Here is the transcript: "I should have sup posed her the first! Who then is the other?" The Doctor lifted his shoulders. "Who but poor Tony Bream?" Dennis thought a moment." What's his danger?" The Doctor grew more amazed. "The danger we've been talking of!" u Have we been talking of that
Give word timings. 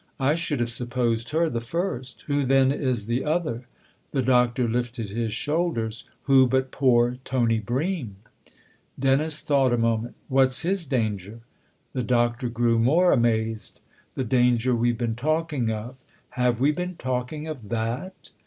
"I 0.29 0.33
should 0.33 0.59
have 0.61 0.71
sup 0.71 0.89
posed 0.89 1.29
her 1.29 1.47
the 1.47 1.61
first! 1.61 2.23
Who 2.25 2.43
then 2.43 2.71
is 2.71 3.05
the 3.05 3.23
other?" 3.23 3.67
The 4.13 4.23
Doctor 4.23 4.67
lifted 4.67 5.11
his 5.11 5.31
shoulders. 5.31 6.05
"Who 6.23 6.47
but 6.47 6.71
poor 6.71 7.17
Tony 7.23 7.59
Bream?" 7.59 8.15
Dennis 8.99 9.41
thought 9.41 9.71
a 9.73 9.77
moment." 9.77 10.15
What's 10.27 10.63
his 10.63 10.87
danger?" 10.87 11.41
The 11.93 12.01
Doctor 12.01 12.49
grew 12.49 12.79
more 12.79 13.11
amazed. 13.13 13.81
"The 14.15 14.25
danger 14.25 14.75
we've 14.75 14.97
been 14.97 15.13
talking 15.15 15.69
of!" 15.69 15.89
u 15.89 15.95
Have 16.29 16.59
we 16.59 16.71
been 16.71 16.95
talking 16.95 17.45
of 17.47 17.69
that 17.69 18.31